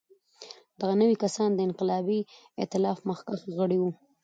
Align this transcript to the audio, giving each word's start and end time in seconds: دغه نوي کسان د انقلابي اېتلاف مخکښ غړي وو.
دغه 0.79 0.93
نوي 1.01 1.15
کسان 1.23 1.49
د 1.53 1.59
انقلابي 1.67 2.19
اېتلاف 2.61 2.97
مخکښ 3.09 3.39
غړي 3.57 3.77
وو. 3.79 3.91